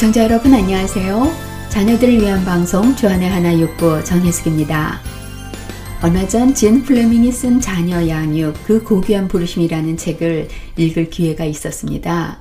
[0.00, 1.30] 애청자 여러분 안녕하세요.
[1.68, 4.98] 자녀들을 위한 방송 주안의 하나 육부 정혜숙입니다.
[6.02, 10.48] 얼마 전 진 플레밍이 쓴 자녀 양육 그 고귀한 부르심이라는 책을
[10.78, 12.40] 읽을 기회가 있었습니다.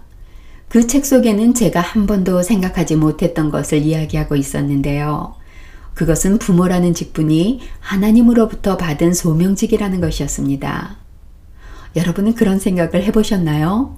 [0.70, 5.36] 그 책 속에는 제가 한 번도 생각하지 못했던 것을 이야기하고 있었는데요.
[5.96, 10.96] 그것은 부모라는 직분이 하나님으로부터 받은 소명직이라는 것이었습니다.
[11.98, 13.98] 여러분은 그런 생각을 해보셨나요?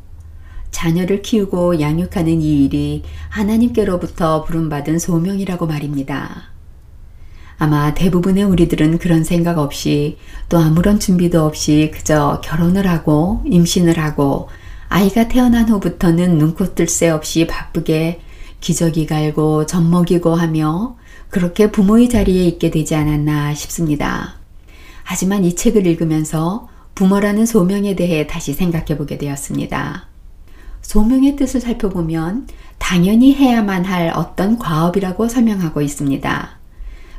[0.72, 6.50] 자녀를 키우고 양육하는 이 일이 하나님께로부터 부름받은 소명이라고 말입니다.
[7.58, 10.18] 아마 대부분의 우리들은 그런 생각 없이
[10.50, 14.50] 또 아무런 준비도 없이 그저 결혼을 하고 임신을 하고
[14.90, 18.22] 아이가 태어난 후부터는 눈코 뜰 새 없이 바쁘게
[18.62, 20.96] 기저귀 갈고 젖 먹이고 하며
[21.30, 24.36] 그렇게 부모의 자리에 있게 되지 않았나 싶습니다.
[25.04, 30.11] 하지만 이 책을 읽으면서 부모라는 소명에 대해 다시 생각해 보게 되었습니다.
[30.92, 32.48] 소명의 뜻을 살펴보면
[32.78, 36.50] 당연히 해야만 할 어떤 과업이라고 설명하고 있습니다.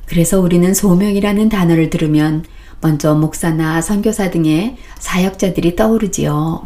[0.04, 2.44] 그래서 우리는 소명이라는 단어를 들으면
[2.82, 6.64] 먼저 목사나 선교사 등의 사역자들이 떠오르지요.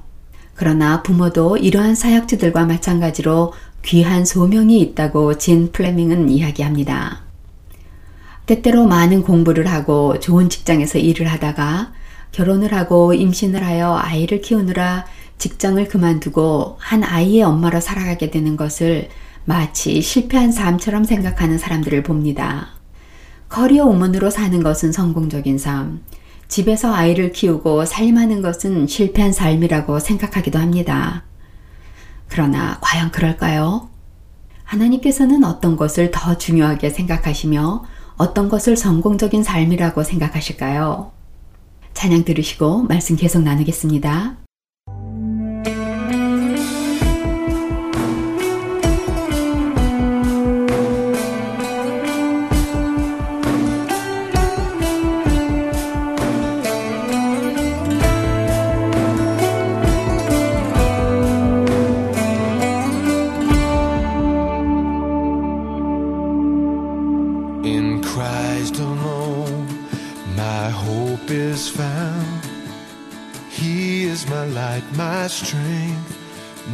[0.57, 3.53] 그러나 부모도 이러한 사역자들과 마찬가지로
[3.85, 7.23] 귀한 소명이 있다고 진 플레밍은 이야기합니다.
[8.47, 11.93] 때때로 많은 공부를 하고 좋은 직장에서 일을 하다가
[12.33, 15.07] 결혼을 하고 임신을 하여 아이를 키우느라
[15.39, 19.09] 직장을 그만두고 한 아이의 엄마로 살아가게 되는 것을
[19.45, 22.69] 마치 실패한 삶처럼 생각하는 사람들을 봅니다.
[23.49, 26.01] 커리어 우먼으로 사는 것은 성공적인 삶,
[26.49, 31.25] 집에서 아이를 키우고 살림하는 것은 실패한 삶이라고 생각하기도 합니다.
[32.29, 33.89] 그러나 과연 그럴까요?
[34.65, 37.85] 하나님께서는 어떤 것을 더 중요하게 생각하시며
[38.17, 41.13] 어떤 것을 성공적인 삶이라고 생각하실까요?
[41.95, 44.46] 찬양 들으시고 말씀 계속 나누겠습니다.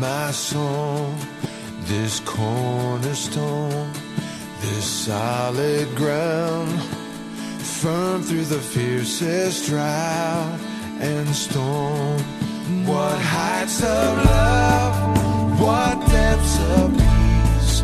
[0.03, 1.15] My soul,
[1.83, 3.89] this cornerstone,
[4.61, 6.83] this solid ground,
[7.81, 10.59] firm through the fiercest drought
[10.99, 12.19] and storm.
[12.85, 17.83] What heights of love, what depths of peace,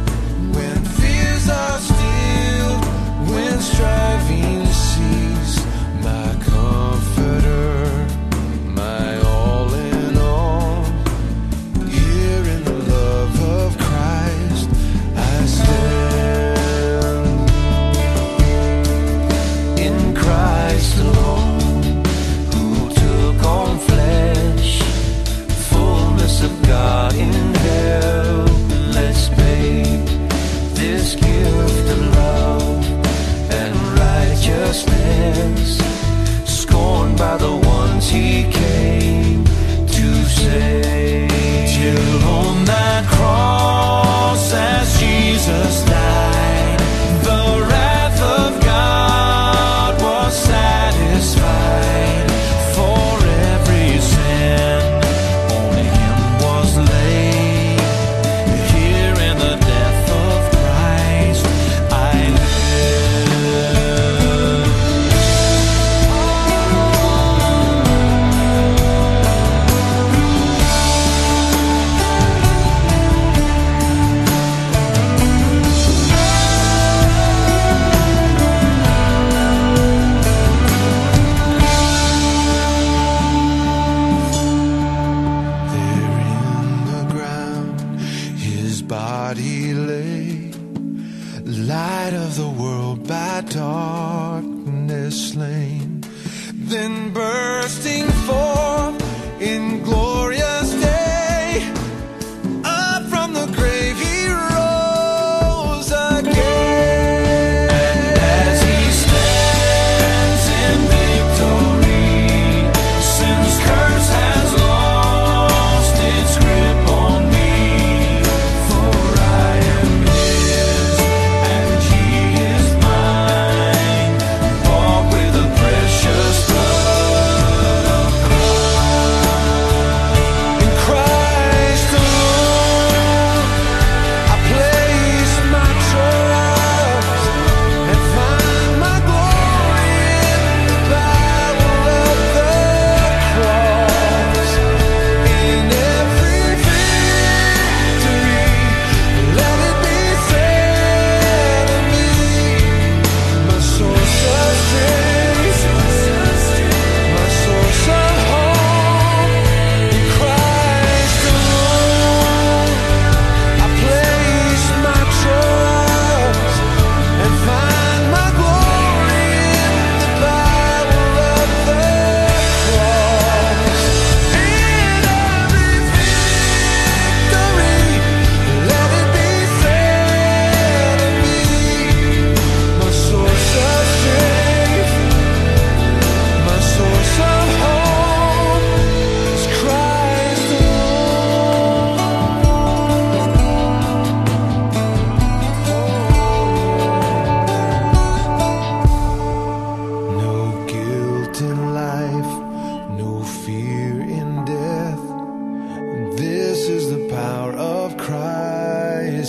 [0.56, 2.84] when fears are stilled,
[3.30, 5.56] when striving cease,
[6.02, 7.87] my comforter.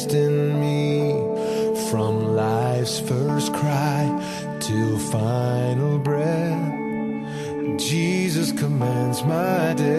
[0.07, 1.11] in me
[1.89, 4.07] from life's first cry
[4.59, 7.79] to final breath.
[7.79, 9.98] Jesus commands my day.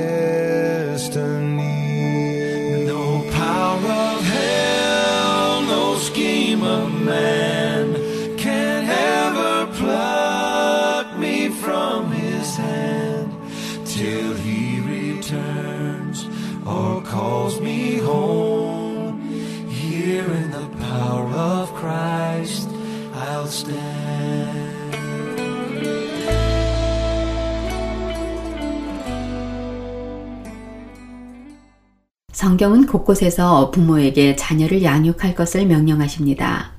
[32.61, 36.73] 성경은 곳곳에서 부모에게 자녀를 양육할 것을 명령하십니다.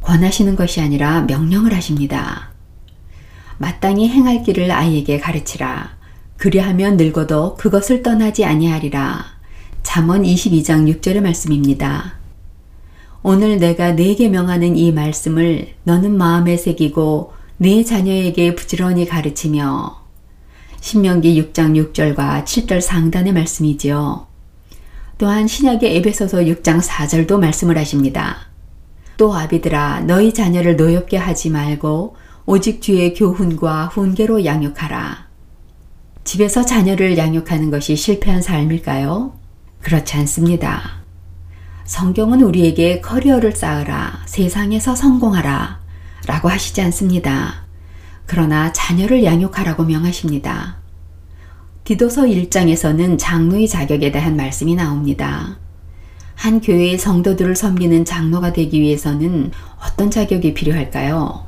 [0.00, 2.52] 권하시는 것이 아니라 명령을 하십니다.
[3.56, 5.96] 마땅히 행할 길을 아이에게 가르치라.
[6.36, 9.24] 그리하면 늙어도 그것을 떠나지 아니하리라.
[9.82, 12.14] 잠언 22장 6절의 말씀입니다.
[13.24, 20.00] 오늘 내가 네게 명하는 이 말씀을 너는 마음에 새기고 네 자녀에게 부지런히 가르치며
[20.80, 24.27] 신명기 6장 6절과 7절 상단의 말씀이지요.
[25.18, 28.48] 또한 신약의 에베소서 6장 4절도 말씀을 하십니다.
[29.16, 32.16] 또 아비들아 너희 자녀를 노엽게 하지 말고
[32.46, 35.26] 오직 주의 교훈과 훈계로 양육하라.
[36.22, 39.34] 집에서 자녀를 양육하는 것이 실패한 삶일까요?
[39.82, 40.98] 그렇지 않습니다.
[41.84, 45.80] 성경은 우리에게 커리어를 쌓으라, 세상에서 성공하라
[46.26, 47.66] 라고 하시지 않습니다.
[48.26, 50.76] 그러나 자녀를 양육하라고 명하십니다.
[51.88, 55.58] 디도서 1장에서는 장로의 자격에 대한 말씀이 나옵니다.
[56.34, 59.52] 한 교회의 성도들을 섬기는 장로가 되기 위해서는
[59.82, 61.46] 어떤 자격이 필요할까요?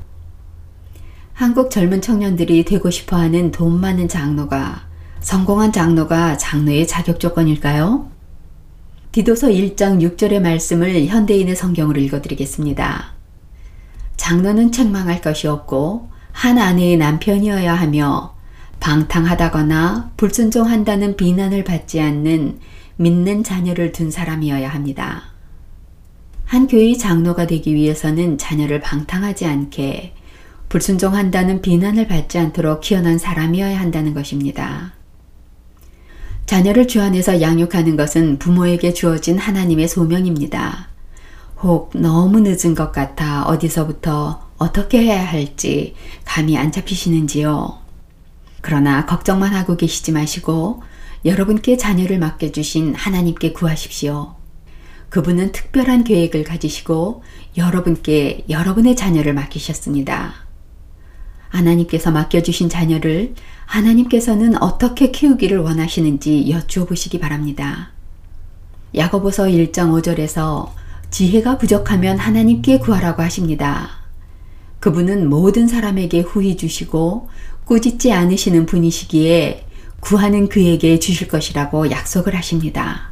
[1.34, 4.88] 한국 젊은 청년들이 되고 싶어 하는 돈 많은 장로가
[5.20, 8.10] 성공한 장로가 장로의 자격 조건일까요?
[9.12, 13.12] 디도서 1장 6절의 말씀을 현대인의 성경으로 읽어드리겠습니다.
[14.16, 18.39] 장로는 책망할 것이 없고 한 아내의 남편이어야 하며
[18.80, 22.58] 방탕하다거나 불순종한다는 비난을 받지 않는
[22.96, 25.30] 믿는 자녀를 둔 사람이어야 합니다.
[26.44, 30.14] 한 교회 장로가 되기 위해서는 자녀를 방탕하지 않게
[30.68, 34.92] 불순종한다는 비난을 받지 않도록 키워난 사람이어야 한다는 것입니다.
[36.46, 40.88] 자녀를 주 안에서 양육하는 것은 부모에게 주어진 하나님의 소명입니다.
[41.62, 45.94] 혹 너무 늦은 것 같아 어디서부터 어떻게 해야 할지
[46.24, 47.78] 감이 안 잡히시는지요?
[48.60, 50.82] 그러나 걱정만 하고 계시지 마시고
[51.24, 54.34] 여러분께 자녀를 맡겨주신 하나님께 구하십시오.
[55.10, 57.22] 그분은 특별한 계획을 가지시고
[57.56, 60.34] 여러분께 여러분의 자녀를 맡기셨습니다.
[61.48, 63.34] 하나님께서 맡겨주신 자녀를
[63.66, 67.90] 하나님께서는 어떻게 키우기를 원하시는지 여쭈어 보시기 바랍니다.
[68.94, 70.70] 야고보서 1장 5절에서
[71.10, 74.00] 지혜가 부족하면 하나님께 구하라고 하십니다.
[74.78, 77.28] 그분은 모든 사람에게 후히 주시고
[77.70, 79.64] 꾸짖지 않으시는 분이시기에
[80.00, 83.10] 구하는 그에게 주실 것이라고 약속을 하십니다.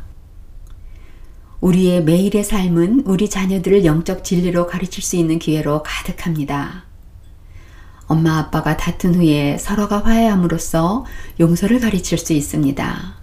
[1.61, 6.87] 우리의 매일의 삶은 우리 자녀들을 영적 진리로 가르칠 수 있는 기회로 가득합니다.
[8.09, 11.07] 엄마 아빠가 다툰 후에 서로가 화해함으로써
[11.39, 13.15] 용서를 가르칠 수 있습니다.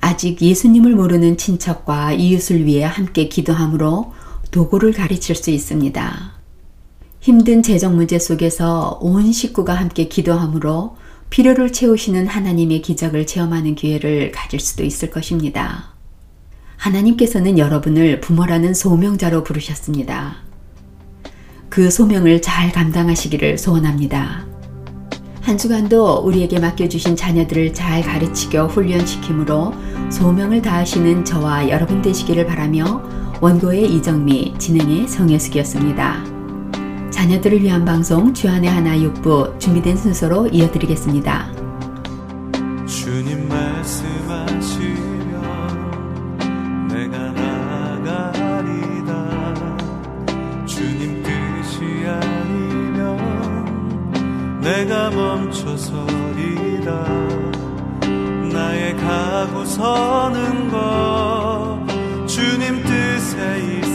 [0.00, 4.14] 아직 예수님을 모르는 친척과 이웃을 위해 함께 기도함으로
[4.50, 6.37] 도구를 가르칠 수 있습니다.
[7.20, 10.96] 힘든 재정 문제 속에서 온 식구가 함께 기도함으로
[11.30, 15.94] 필요를 채우시는 하나님의 기적을 체험하는 기회를 가질 수도 있을 것입니다.
[16.76, 20.36] 하나님께서는 여러분을 부모라는 소명자로 부르셨습니다.
[21.68, 24.46] 그 소명을 잘 감당하시기를 소원합니다.
[25.42, 29.74] 한 주간도 우리에게 맡겨주신 자녀들을 잘 가르치겨 훈련시키므로
[30.10, 33.02] 소명을 다하시는 저와 여러분 되시기를 바라며
[33.40, 36.37] 원고의 이정미, 진행의 성혜숙이었습니다.
[37.18, 41.50] 자녀들을 위한 방송 주안의 하나 육부 준비된 순서로 이어드리겠습니다.
[42.86, 44.78] 주님 말씀하시면
[46.86, 47.18] 내가
[48.12, 49.04] 나가리다
[50.64, 53.18] 주님 뜻이 아니면
[54.60, 56.92] 내가 멈춰서리다
[58.52, 61.80] 나의 가고 서는 것
[62.28, 63.87] 주님 뜻에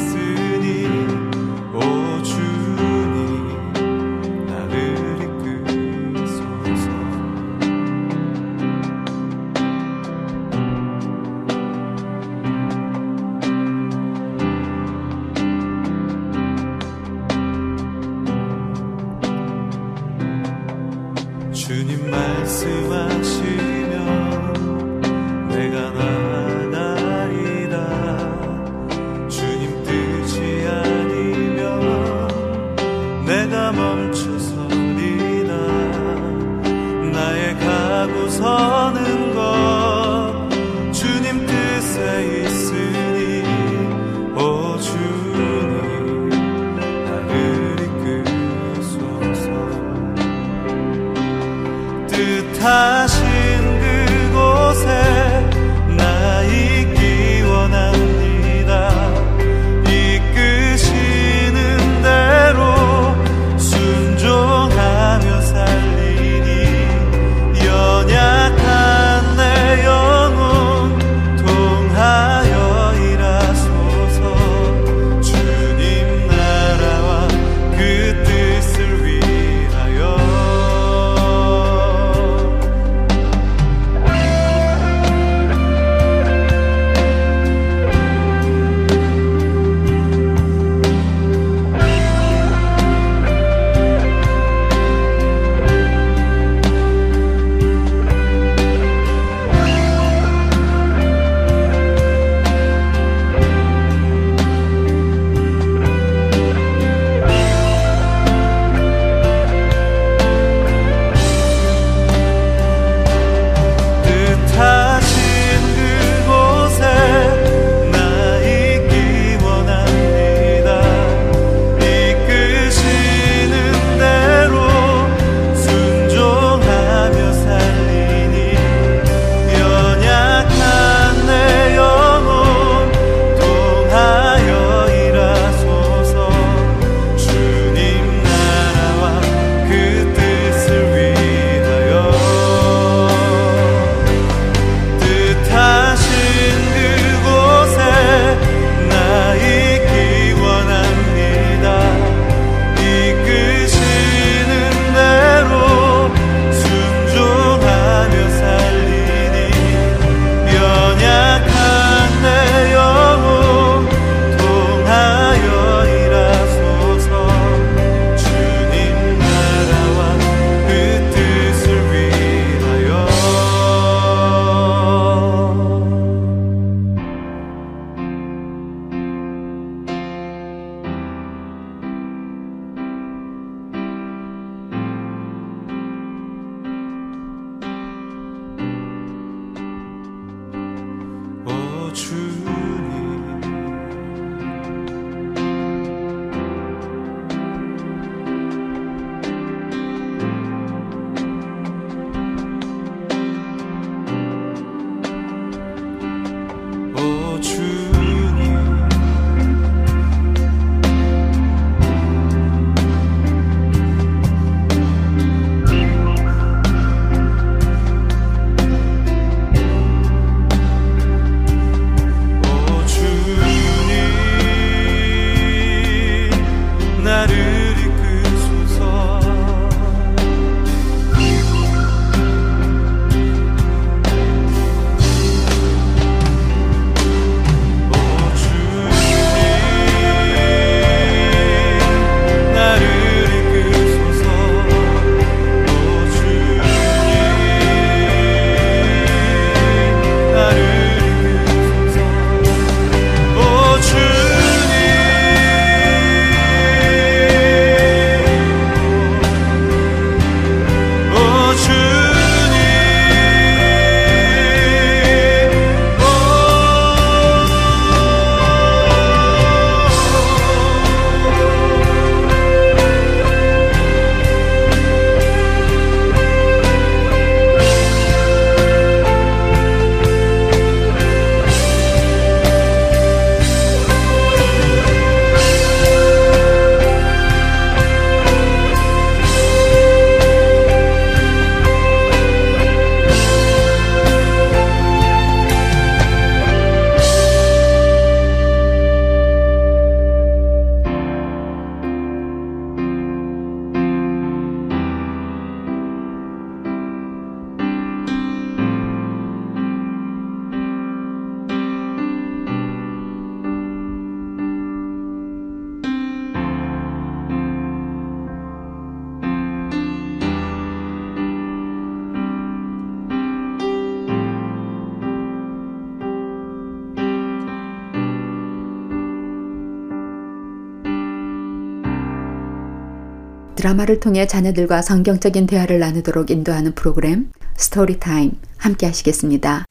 [333.64, 339.64] 드라마를 통해 자녀들과 성경적인 대화를 나누도록 인도하는 프로그램 스토리타임 함께 하시겠습니다.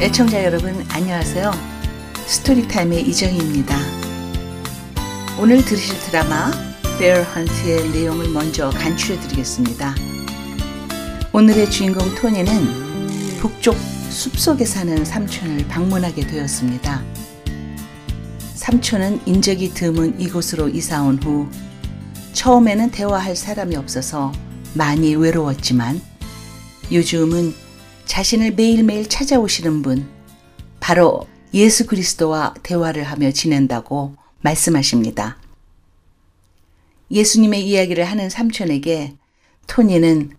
[0.00, 1.50] 애청자 여러분 안녕하세요.
[2.26, 3.76] 스토리타임의 이정희입니다.
[5.40, 6.52] 오늘 들으실 드라마
[7.00, 9.96] Bear Hunt의 내용을 먼저 간추려 드리겠습니다.
[11.32, 12.52] 오늘의 주인공 토니는
[13.40, 17.04] 북쪽 숲속에 사는 삼촌을 방문하게 되었습니다.
[18.54, 21.46] 삼촌은 인적이 드문 이곳으로 이사 온 후
[22.32, 24.32] 처음에는 대화할 사람이 없어서
[24.72, 26.00] 많이 외로웠지만
[26.90, 27.54] 요즘은
[28.06, 30.08] 자신을 매일매일 찾아오시는 분,
[30.80, 35.36] 바로 예수 그리스도와 대화를 하며 지낸다고 말씀하십니다.
[37.10, 39.14] 예수님의 이야기를 하는 삼촌에게
[39.66, 40.30] 토니는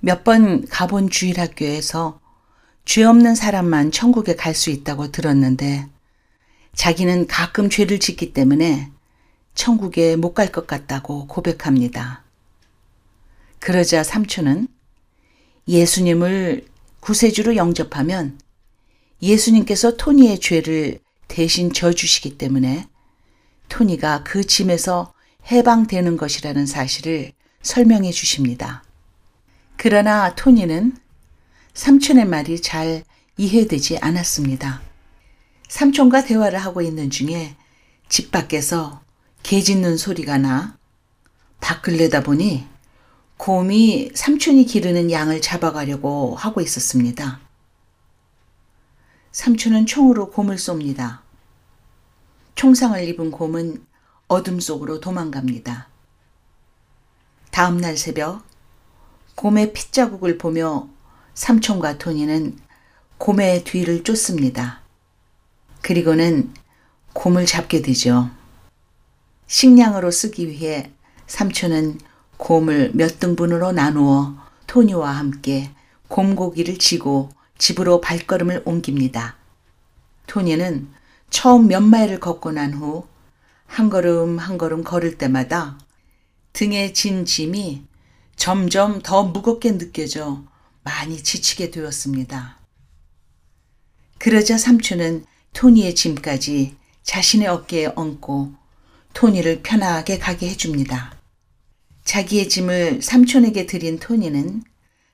[0.00, 2.20] 몇 번 가본 주일학교에서
[2.88, 5.86] 죄 없는 사람만 천국에 갈 수 있다고 들었는데
[6.74, 8.90] 자기는 가끔 죄를 짓기 때문에
[9.54, 12.24] 천국에 못 갈 것 같다고 고백합니다.
[13.58, 14.68] 그러자 삼촌은
[15.68, 16.66] 예수님을
[17.00, 18.38] 구세주로 영접하면
[19.20, 22.86] 예수님께서 토니의 죄를 대신 져주시기 때문에
[23.68, 25.12] 토니가 그 짐에서
[25.52, 28.82] 해방되는 것이라는 사실을 설명해 주십니다.
[29.76, 30.96] 그러나 토니는
[31.78, 33.04] 삼촌의 말이 잘
[33.36, 34.82] 이해되지 않았습니다.
[35.68, 37.54] 삼촌과 대화를 하고 있는 중에
[38.08, 39.00] 집 밖에서
[39.44, 40.76] 개 짖는 소리가 나
[41.60, 42.66] 밖을 내다보니
[43.36, 47.38] 곰이 삼촌이 기르는 양을 잡아가려고 하고 있었습니다.
[49.30, 51.20] 삼촌은 총으로 곰을 쏩니다.
[52.56, 53.86] 총상을 입은 곰은
[54.26, 55.86] 어둠 속으로 도망갑니다.
[57.52, 58.42] 다음날 새벽
[59.36, 60.88] 곰의 핏자국을 보며
[61.38, 62.58] 삼촌과 토니는
[63.18, 64.80] 곰의 뒤를 쫓습니다.
[65.82, 66.52] 그리고는
[67.12, 68.28] 곰을 잡게 되죠.
[69.46, 70.90] 식량으로 쓰기 위해
[71.28, 72.00] 삼촌은
[72.38, 74.34] 곰을 몇 등분으로 나누어
[74.66, 75.70] 토니와 함께
[76.08, 79.36] 곰고기를 지고 집으로 발걸음을 옮깁니다.
[80.26, 80.88] 토니는
[81.30, 83.06] 처음 몇 마일을 걷고 난 후
[83.66, 85.78] 한 걸음 한 걸음 걸을 때마다
[86.52, 87.84] 등에 진 짐이
[88.34, 90.42] 점점 더 무겁게 느껴져
[90.88, 92.56] 많이 지치게 되었습니다.
[94.16, 98.54] 그러자 삼촌은 토니의 짐까지 자신의 어깨에 얹고
[99.12, 101.14] 토니를 편하게 가게 해줍니다.
[102.04, 104.62] 자기의 짐을 삼촌에게 드린 토니는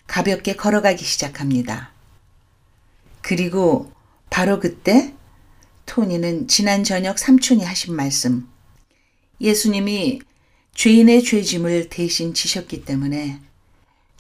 [0.06, 1.92] 가볍게 걸어가기 시작합니다.
[3.20, 3.90] 그리고
[4.30, 5.12] 바로 그때
[5.86, 8.48] 토니는 지난 저녁 삼촌이 하신 말씀,
[9.40, 10.20] 예수님이
[10.76, 13.40] 죄인의 죄짐을 대신 지셨기 때문에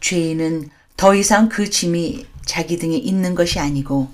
[0.00, 4.12] 죄인은 더 이상 그 짐이 자기 등에 있는 것이 아니고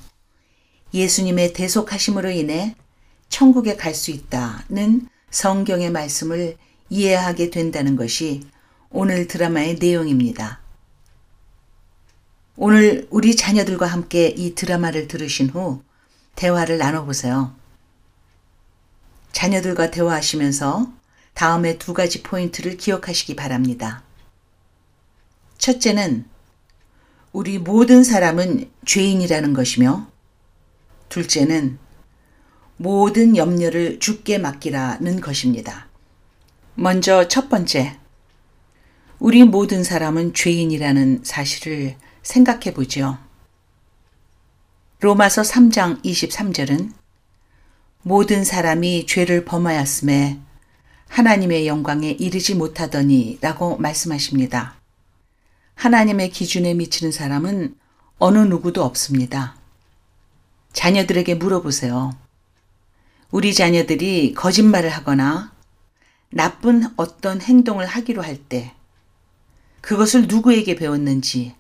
[0.95, 2.75] 예수님의 대속하심으로 인해
[3.29, 6.57] 천국에 갈 수 있다는 성경의 말씀을
[6.89, 8.43] 이해하게 된다는 것이
[8.91, 10.61] 오늘 드라마의 내용입니다.
[12.57, 15.83] 오늘 우리 자녀들과 함께 이 드라마를 들으신 후
[16.35, 17.55] 대화를 나눠보세요.
[19.33, 20.93] 자녀들과 대화하시면서
[21.35, 24.03] 다음에 두 가지 포인트를 기억하시기 바랍니다.
[25.59, 26.30] 첫째는
[27.33, 30.09] 우리 모든 사람은 죄인이라는 것이며
[31.09, 31.79] 둘째는
[32.77, 35.89] 모든 염려를 죽게 맡기라는 것입니다.
[36.75, 37.99] 먼저 첫 번째,
[39.19, 43.19] 우리 모든 사람은 죄인이라는 사실을 생각해 보죠.
[45.01, 46.93] 로마서 3장 23절은
[48.03, 50.41] 모든 사람이 죄를 범하였음에
[51.09, 54.80] 하나님의 영광에 이르지 못하더니 라고 말씀하십니다.
[55.81, 57.75] 하나님의 기준에 미치는 사람은
[58.19, 59.57] 어느 누구도 없습니다.
[60.75, 62.15] 자녀들에게 물어보세요.
[63.31, 65.55] 우리 자녀들이 거짓말을 하거나
[66.29, 68.75] 나쁜 어떤 행동을 하기로 할 때
[69.81, 71.55] 그것을 누구에게 배웠는지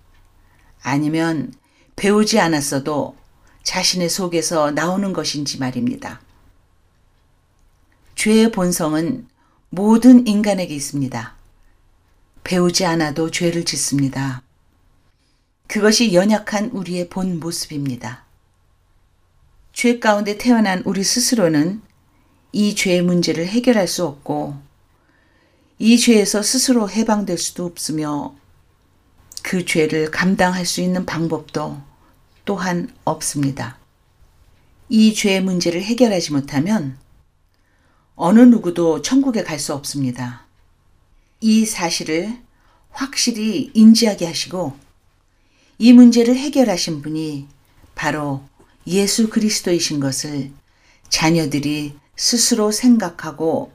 [0.82, 1.54] 아니면
[1.96, 3.16] 배우지 않았어도
[3.62, 6.20] 자신의 속에서 나오는 것인지 말입니다.
[8.16, 9.28] 죄의 본성은
[9.70, 11.39] 모든 인간에게 있습니다.
[12.44, 14.42] 배우지 않아도 죄를 짓습니다.
[15.66, 18.24] 그것이 연약한 우리의 본 모습입니다.
[19.72, 21.80] 죄 가운데 태어난 우리 스스로는
[22.52, 24.56] 이 죄의 문제를 해결할 수 없고
[25.78, 28.34] 이 죄에서 스스로 해방될 수도 없으며
[29.42, 31.80] 그 죄를 감당할 수 있는 방법도
[32.44, 33.78] 또한 없습니다.
[34.88, 36.98] 이 죄의 문제를 해결하지 못하면
[38.16, 40.49] 어느 누구도 천국에 갈 수 없습니다.
[41.40, 42.38] 이 사실을
[42.90, 44.76] 확실히 인지하게 하시고
[45.78, 47.48] 이 문제를 해결하신 분이
[47.94, 48.44] 바로
[48.86, 50.50] 예수 그리스도이신 것을
[51.08, 53.72] 자녀들이 스스로 생각하고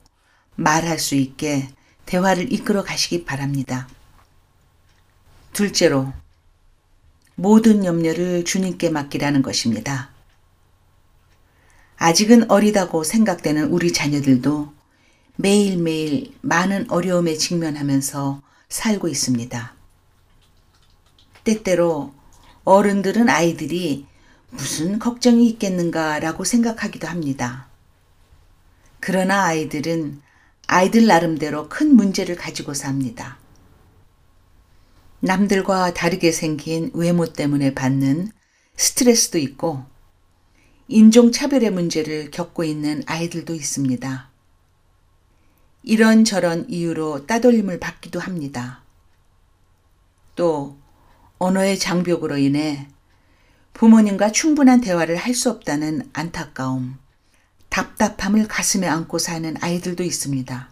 [0.55, 1.67] 말할 수 있게
[2.05, 3.87] 대화를 이끌어 가시기 바랍니다.
[5.53, 6.13] 둘째로,
[7.33, 10.11] 모든 염려를 주님께 맡기라는 것입니다.
[11.97, 14.74] 아직은 어리다고 생각되는 우리 자녀들도
[15.37, 19.73] 매일매일 많은 어려움에 직면하면서 살고 있습니다.
[21.43, 22.13] 때때로
[22.63, 24.07] 어른들은 아이들이
[24.49, 27.67] 무슨 걱정이 있겠는가라고 생각하기도 합니다.
[28.99, 30.21] 그러나 아이들은
[30.67, 33.37] 아이들 나름대로 큰 문제를 가지고 삽니다.
[35.19, 38.31] 남들과 다르게 생긴 외모 때문에 받는
[38.75, 39.83] 스트레스도 있고
[40.87, 44.34] 인종차별의 문제를 겪고 있는 아이들도 있습니다.
[45.85, 48.81] 이런저런 이유로 따돌림을 받기도 합니다.
[50.35, 50.77] 또
[51.37, 52.87] 언어의 장벽으로 인해
[53.73, 56.97] 부모님과 충분한 대화를 할 수 없다는 안타까움,
[57.69, 60.69] 답답함을 가슴에 안고 사는 아이들도 있습니다.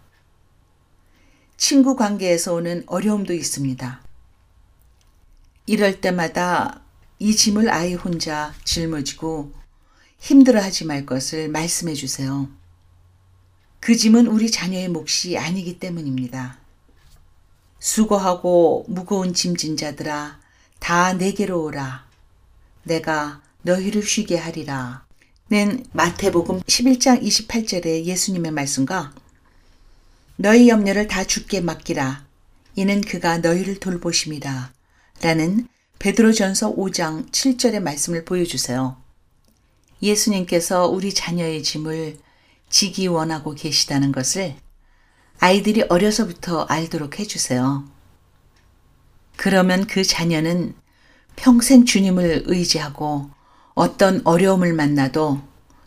[1.56, 4.00] 친구 관계에서 오는 어려움도 있습니다.
[5.66, 6.80] 이럴 때마다
[7.20, 9.52] 이 짐을 아이 혼자 짊어지고
[10.18, 12.48] 힘들어하지 말 것을 말씀해 주세요.
[13.84, 16.56] 그 짐은 우리 자녀의 몫이 아니기 때문입니다.
[17.78, 20.40] 수고하고 무거운 짐진 자들아
[20.78, 22.06] 다 내게로 오라.
[22.84, 25.04] 내가 너희를 쉬게 하리라.
[25.50, 29.12] 는 마태복음 11장 28절의 예수님의 말씀과
[30.36, 32.24] 너희 염려를 다 주께 맡기라.
[32.76, 34.72] 이는 그가 너희를 돌보심이라.
[35.20, 35.68] 라는
[35.98, 38.96] 베드로전서 5장 7절의 말씀을 보여주세요.
[40.00, 42.23] 예수님께서 우리 자녀의 짐을
[42.74, 44.56] 지기 원하고 계시다는 것을
[45.38, 47.84] 아이들이 어려서부터 알도록 해주세요.
[49.36, 50.74] 그러면 그 자녀는
[51.36, 53.30] 평생 주님을 의지하고
[53.74, 55.40] 어떤 어려움을 만나도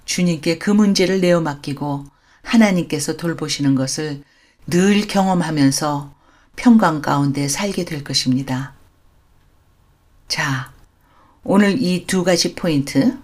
[0.06, 2.06] 주님께 그 문제를 내어 맡기고
[2.44, 4.24] 하나님께서 돌보시는 것을
[4.68, 6.16] 늘 경험하면서
[6.56, 8.76] 평강 가운데 살게 될 것입니다.
[10.30, 10.72] 자,
[11.44, 13.18] 오늘 이 두 가지 포인트.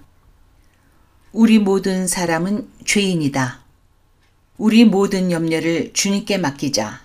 [1.33, 3.63] 우리 모든 사람은 죄인이다.
[4.59, 7.01] 우리 모든 염려를 주님께 맡기자.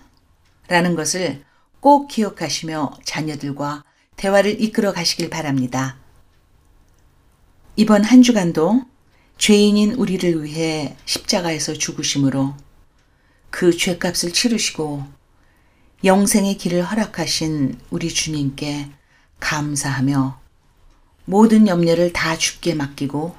[0.67, 1.43] 라는 것을
[1.79, 3.83] 꼭 기억하시며 자녀들과
[4.17, 5.97] 대화를 이끌어 가시길 바랍니다.
[7.75, 8.83] 이번 한 주간도
[9.39, 12.53] 죄인인 우리를 위해 십자가에서 죽으심으로
[13.49, 15.05] 그 죄값을 치르시고
[16.03, 18.91] 영생의 길을 허락하신 우리 주님께
[19.39, 20.39] 감사하며
[21.25, 23.38] 모든 염려를 다 죽게 맡기고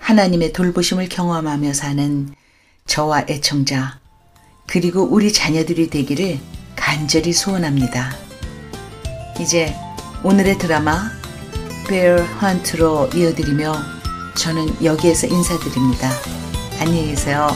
[0.00, 2.34] 하나님의 돌보심을 경험하며 사는
[2.86, 4.00] 저와 애청자
[4.66, 6.38] 그리고 우리 자녀들이 되기를
[6.74, 8.16] 간절히 소원합니다.
[9.40, 9.74] 이제
[10.24, 11.10] 오늘의 드라마
[11.88, 13.74] Bear Hunt로 이어드리며
[14.36, 16.10] 저는 여기에서 인사드립니다.
[16.80, 17.48] 안녕히 계세요.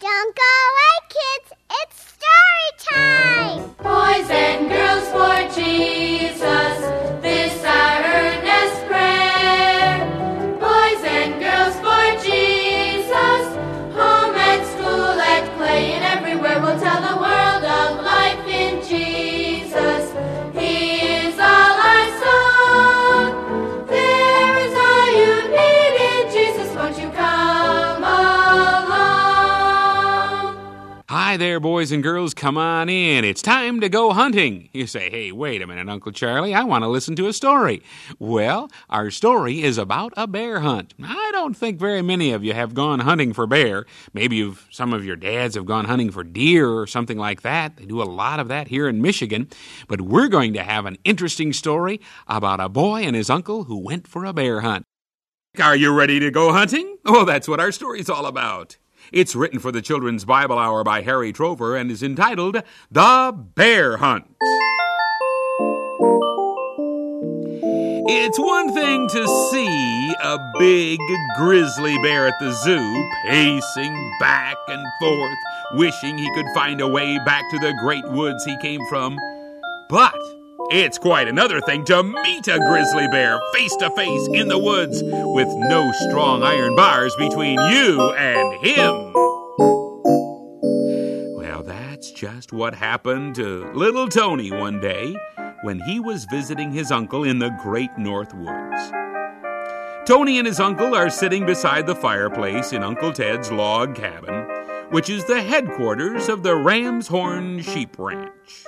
[0.00, 1.48] Don't go away, kids.
[1.70, 3.62] It's story time.
[3.82, 4.51] Boys and
[31.32, 32.34] Hi there, boys and girls.
[32.34, 33.24] Come on in.
[33.24, 34.68] It's time to go hunting.
[34.74, 36.52] You say, hey, wait a minute, Uncle Charlie.
[36.52, 37.82] I want to listen to a story.
[38.18, 40.92] Well, our story is about a bear hunt.
[41.02, 43.86] I don't think very many of you have gone hunting for bear.
[44.12, 47.78] Maybe you've, some of your dads have gone hunting for deer or something like that.
[47.78, 49.48] They do a lot of that here in Michigan.
[49.88, 53.78] But we're going to have an interesting story about a boy and his uncle who
[53.78, 54.84] went for a bear hunt.
[55.58, 56.98] Are you ready to go hunting?
[57.06, 58.76] Well, that's what our story's all about.
[59.12, 63.98] It's written for the Children's Bible Hour by Harry Trover and is entitled The Bear
[63.98, 64.24] Hunt.
[68.08, 70.98] It's one thing to see a big
[71.36, 75.38] grizzly bear at the zoo pacing back and forth,
[75.74, 79.18] wishing he could find a way back to the great woods he came from.
[79.90, 80.16] But
[80.72, 85.02] it's quite another thing to meet a grizzly bear face to face in the woods
[85.02, 89.12] with no strong iron bars between you and him.
[91.36, 95.14] Well, that's just what happened to little Tony one day
[95.62, 98.92] when he was visiting his uncle in the great North Woods.
[100.06, 104.48] Tony and his uncle are sitting beside the fireplace in Uncle Ted's log cabin,
[104.90, 108.64] which is the headquarters of the Ram's Horn Sheep Ranch.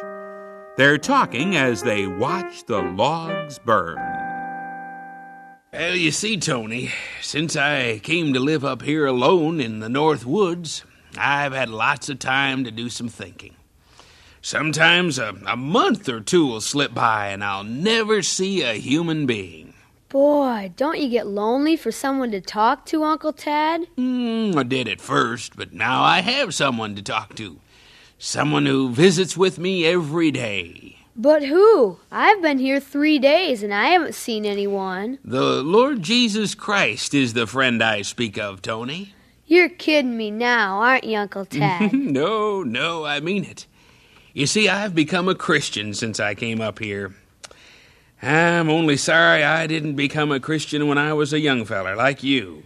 [0.77, 3.97] They're talking as they watch the logs burn.
[5.73, 6.91] Well, you see, Tony,
[7.23, 10.85] since I came to live up here alone in the North Woods,
[11.17, 13.55] I've had lots of time to do some thinking.
[14.43, 19.27] Sometimes a, a month or two will slip by and I'll never see a human
[19.27, 19.75] being.
[20.09, 23.87] Boy, don't you get lonely for someone to talk to, Uncle Tad?
[23.97, 27.61] Mm, I did at first, but now I have someone to talk to.
[28.18, 30.98] Someone who visits with me every day.
[31.16, 31.98] But who?
[32.11, 35.18] I've been here three days and I haven't seen anyone.
[35.24, 39.14] The Lord Jesus Christ is the friend I speak of, Tony.
[39.46, 41.92] You're kidding me now, aren't you, Uncle Ted?
[41.92, 43.66] no, no, I mean it.
[44.33, 47.14] You see, I've become a Christian since I came up here.
[48.20, 52.22] I'm only sorry I didn't become a Christian when I was a young feller like
[52.24, 52.62] you.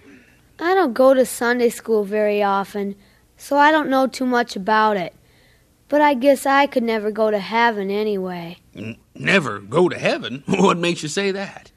[0.60, 2.94] I don't go to Sunday school very often,
[3.36, 5.14] so I don't know too much about it.
[5.88, 8.58] But I guess I could never go to heaven anyway.
[8.76, 10.42] N- never go to heaven?
[10.48, 11.70] What makes you say that?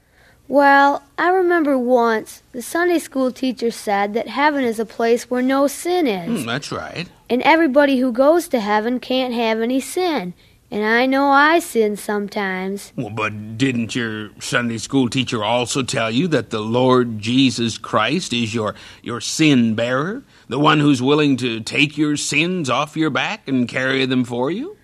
[0.48, 5.40] Well, I remember once the Sunday school teacher said that heaven is a place where
[5.40, 6.42] no sin is.
[6.42, 7.08] Hmm, that's right.
[7.30, 10.34] And everybody who goes to heaven can't have any sin.
[10.70, 12.92] And I know I sin sometimes.
[12.96, 18.32] Well, but didn't your Sunday school teacher also tell you that the Lord Jesus Christ
[18.32, 23.10] is your your sin bearer, the one who's willing to take your sins off your
[23.10, 24.76] back and carry them for you?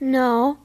[0.00, 0.58] No.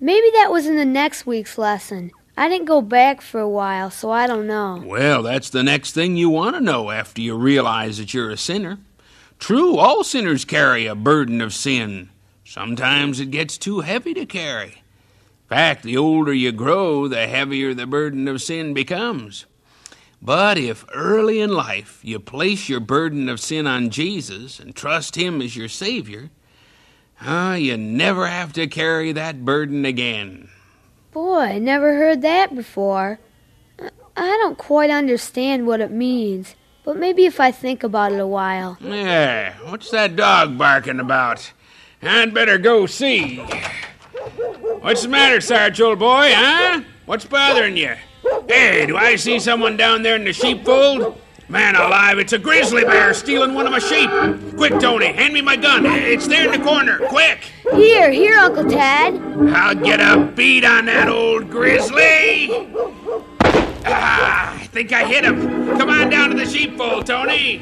[0.00, 2.10] Maybe that was in the next week's lesson.
[2.36, 4.82] I didn't go back for a while, so I don't know.
[4.84, 8.36] Well, that's the next thing you want to know after you realize that you're a
[8.36, 8.78] sinner.
[9.38, 12.10] True, all sinners carry a burden of sin.
[12.44, 14.68] Sometimes it gets too heavy to carry.
[14.68, 19.44] In fact, the older you grow, the heavier the burden of sin becomes.
[20.24, 25.16] But if early in life you place your burden of sin on Jesus and trust
[25.16, 26.30] Him as your Savior,
[27.20, 30.48] ah, you never have to carry that burden again.
[31.10, 33.18] Boy, I never heard that before.
[33.80, 36.54] I- I don't quite understand what it means,
[36.84, 38.78] but maybe if I think about it a while.
[38.80, 41.52] Yeah, what's that dog barking about?
[42.00, 43.38] I'd better go see.
[44.80, 46.82] What's the matter, Sarge, old boy, huh?
[47.06, 47.94] What's bothering you?
[48.48, 51.18] Hey, do I see someone down there in the sheepfold?
[51.48, 54.08] Man alive, it's a grizzly bear stealing one of my sheep.
[54.56, 55.84] Quick, Tony, hand me my gun.
[55.84, 56.98] It's there in the corner.
[57.08, 57.50] Quick!
[57.74, 59.20] Here, here, Uncle Tad.
[59.54, 62.48] I'll get a beat on that old grizzly.
[63.84, 65.76] Ah, I think I hit him.
[65.76, 67.60] Come on down to the sheepfold, Tony.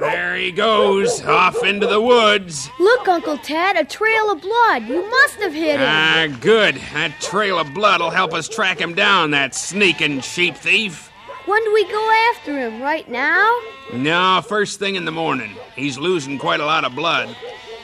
[0.00, 2.68] There he goes, off into the woods.
[2.78, 4.86] Look, Uncle Tad, a trail of blood.
[4.86, 5.86] You must have hit him.
[5.88, 6.76] Ah, good.
[6.92, 11.10] That trail of blood will help us track him down, that sneaking sheep thief.
[11.46, 12.82] When do we go after him?
[12.82, 13.54] Right now?
[13.92, 15.54] No, first thing in the morning.
[15.76, 17.34] He's losing quite a lot of blood.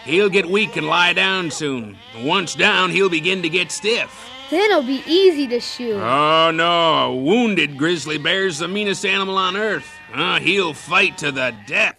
[0.04, 1.96] He'll get weak and lie down soon.
[2.22, 4.28] Once down, he'll begin to get stiff.
[4.50, 5.94] Then it'll be easy to shoot.
[5.94, 7.12] Oh, no.
[7.12, 9.88] A wounded grizzly bear's the meanest animal on earth.
[10.14, 11.96] Uh, he'll fight to the death.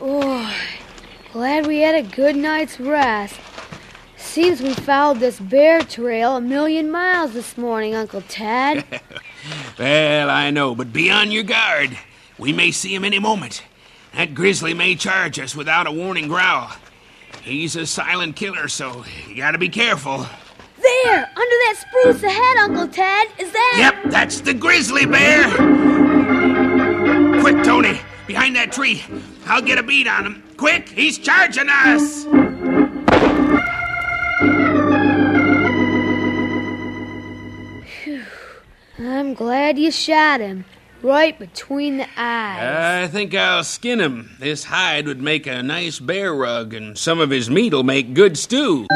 [0.00, 0.54] Oh,
[1.32, 3.38] glad we had a good night's rest.
[4.16, 8.84] Seems we followed this bear trail a million miles this morning, Uncle Tad.
[9.76, 11.98] Well, I know, but be on your guard.
[12.38, 13.64] We may see him any moment.
[14.14, 16.70] That grizzly may charge us without a warning growl.
[17.42, 20.26] He's a silent killer, so you gotta be careful.
[20.82, 23.74] There, under that spruce ahead, Uncle Ted, Is that?
[24.02, 25.48] Yep, that's the grizzly bear.
[27.40, 29.04] Quick, Tony, behind that tree.
[29.46, 30.42] I'll get a beat on him.
[30.56, 32.26] Quick, he's charging us.
[38.98, 40.64] I'm glad you shot him.
[41.02, 43.06] Right between the eyes.
[43.06, 44.36] I think I'll skin him.
[44.38, 48.38] This hide would make a nice bear rug, and some of his meat'll make good
[48.38, 48.86] stew.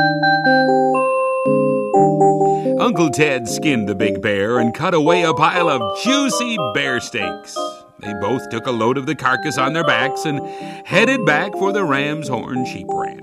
[2.86, 7.58] Uncle Ted skinned the big bear and cut away a pile of juicy bear steaks.
[7.98, 10.38] They both took a load of the carcass on their backs and
[10.86, 13.20] headed back for the Ram's Horn Sheep Ranch.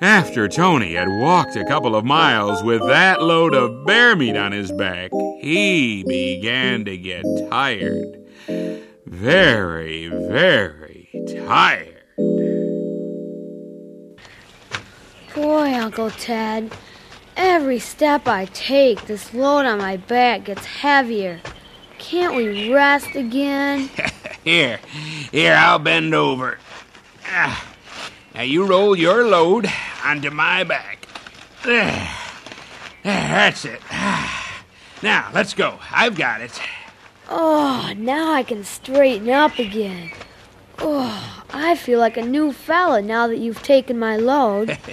[0.00, 4.52] After Tony had walked a couple of miles with that load of bear meat on
[4.52, 5.10] his back,
[5.42, 8.16] he began to get tired.
[9.04, 11.10] Very, very
[11.46, 12.02] tired.
[15.34, 16.72] Boy, Uncle Ted,
[17.36, 21.40] every step I take, this load on my back gets heavier.
[21.98, 23.90] Can't we rest again?
[24.44, 24.80] Here,
[25.30, 26.58] here, I'll bend over.
[27.28, 27.74] Ah,
[28.34, 29.70] now you roll your load
[30.04, 31.06] onto my back.
[31.64, 32.10] There.
[33.04, 33.80] There, that's it.
[33.92, 34.64] Ah.
[35.02, 35.78] Now, let's go.
[35.90, 36.60] I've got it.
[37.28, 40.12] Oh, now I can straighten up again.
[40.78, 44.76] Oh, I feel like a new fella now that you've taken my load.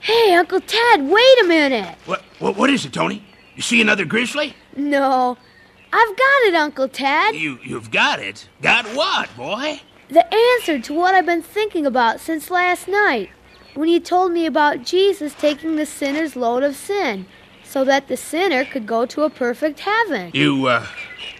[0.00, 1.96] hey, Uncle Ted, wait a minute.
[2.06, 3.22] What, what, what is it, Tony?
[3.54, 4.54] You see another grizzly?
[4.76, 5.36] No,
[5.92, 7.34] I've got it, Uncle Ted.
[7.34, 8.48] You, you've got it.
[8.62, 9.80] Got what, boy?
[10.08, 13.30] The answer to what I've been thinking about since last night,
[13.74, 17.26] when you told me about Jesus taking the sinner's load of sin,
[17.64, 20.30] so that the sinner could go to a perfect heaven.
[20.32, 20.86] You, uh,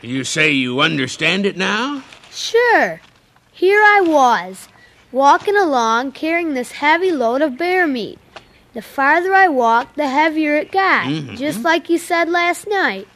[0.03, 2.05] you say you understand it now?
[2.31, 3.01] Sure.
[3.51, 4.69] Here I was,
[5.11, 8.19] walking along carrying this heavy load of bear meat.
[8.75, 11.37] The farther I walked, the heavier it got, mm-hmm.
[11.37, 13.09] just like you said last night.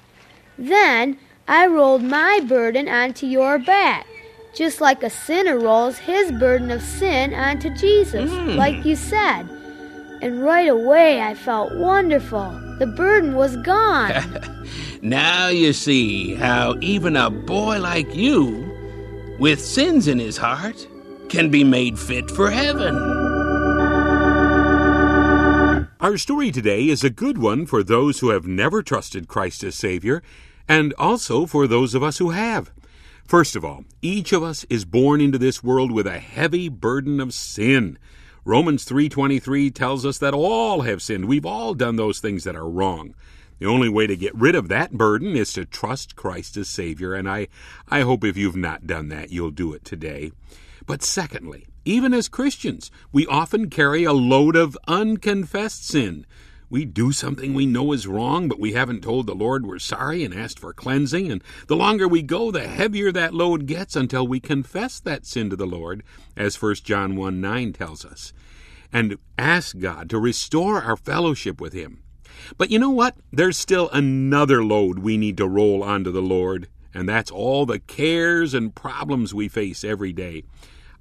[0.58, 4.06] Then I rolled my burden onto your back,
[4.54, 8.56] just like a sinner rolls his burden of sin onto Jesus, mm.
[8.56, 9.42] like you said.
[10.22, 12.50] And right away I felt wonderful.
[12.78, 14.12] The burden was gone.
[15.02, 18.70] Now you see how even a boy like you,
[19.40, 20.86] with sins in his heart,
[21.28, 22.94] can be made fit for heaven.
[26.02, 29.76] Our story today is a good one for those who have never trusted Christ as
[29.76, 30.20] Savior,
[30.66, 32.72] and also for those of us who have.
[33.24, 37.20] First of all, each of us is born into this world with a heavy burden
[37.20, 37.98] of sin.
[38.44, 41.26] Romans 3:23 tells us that all have sinned.
[41.26, 43.14] We've all done those things that are wrong.
[43.60, 47.14] The only way to get rid of that burden is to trust Christ as Savior,
[47.14, 47.46] and I,
[47.86, 50.32] I hope if you've not done that, you'll do it today.
[50.84, 56.26] But secondly, even as Christians, we often carry a load of unconfessed sin.
[56.70, 60.24] We do something we know is wrong, but we haven't told the Lord we're sorry
[60.24, 64.26] and asked for cleansing, and the longer we go, the heavier that load gets until
[64.26, 66.02] we confess that sin to the Lord,
[66.34, 68.32] as 1 John 1 9 tells us,
[68.90, 72.02] and ask God to restore our fellowship with Him.
[72.56, 73.16] But you know what?
[73.30, 77.80] There's still another load we need to roll onto the Lord, and that's all the
[77.80, 80.44] cares and problems we face every day.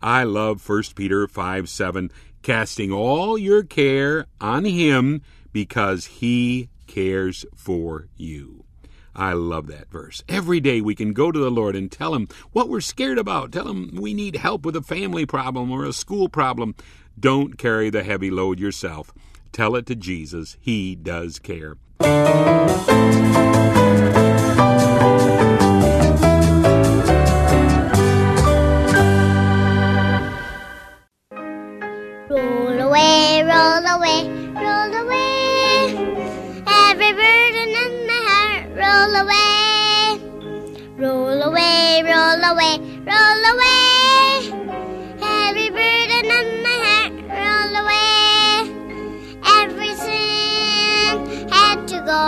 [0.02, 2.12] I love 1 Peter 5 7,
[2.42, 8.66] casting all your care on Him because He cares for you.
[9.16, 10.24] I love that verse.
[10.30, 13.52] Every day we can go to the Lord and tell Him what we're scared about.
[13.52, 16.76] Tell Him we need help with a family problem or a school problem.
[17.20, 19.14] Don't carry the heavy load yourself.
[19.52, 20.58] Tell it to Jesus.
[20.62, 21.76] He does care.
[33.96, 34.20] Away, roll away,
[34.56, 36.64] roll away.
[36.68, 40.20] Every burden in my heart, roll away.
[40.98, 42.74] Roll away, roll away,
[43.12, 44.52] roll away.
[45.22, 48.50] Every burden in my heart, roll away.
[49.60, 52.26] Every sin had to go.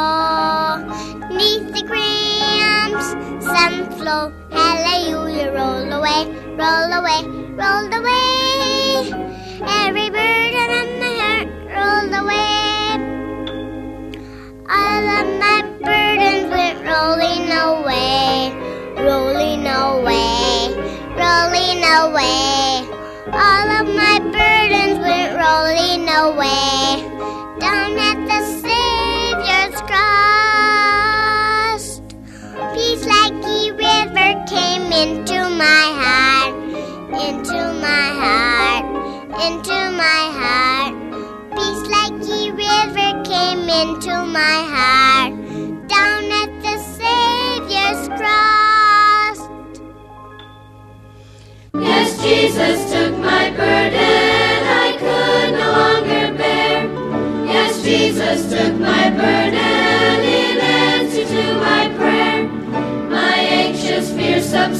[1.38, 3.08] Neath the cramps,
[3.46, 4.34] sun flow.
[4.52, 6.22] Hallelujah, roll away,
[6.62, 7.20] roll away,
[7.62, 9.12] roll away.
[9.66, 10.10] Every
[12.14, 12.94] roll away.
[14.70, 18.52] All of my burdens went rolling away,
[18.98, 20.70] rolling away,
[21.18, 22.88] rolling away.
[23.32, 26.93] All of my burdens went rolling away.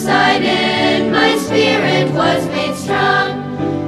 [0.04, 3.42] Fears subsided, my spirit was made strong.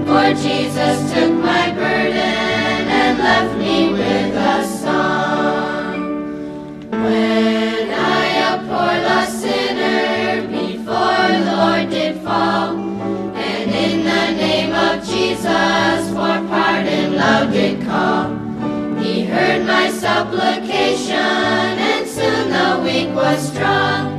[0.05, 6.01] For Jesus took my burden and left me with a song.
[6.91, 12.75] When I, a poor lost sinner, before the Lord did fall,
[13.35, 18.29] and in the name of Jesus for pardon loud did call.
[18.99, 24.14] He heard my supplication, and soon the weak was strong.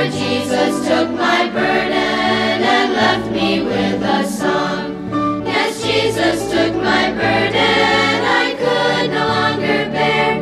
[0.00, 5.44] For Jesus took my burden and left me with a song.
[5.44, 10.40] Yes, Jesus took my burden I could no longer bear.